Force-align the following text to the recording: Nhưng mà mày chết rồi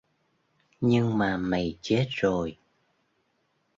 Nhưng 0.81 1.17
mà 1.17 1.37
mày 1.37 1.77
chết 1.81 2.07
rồi 2.09 2.57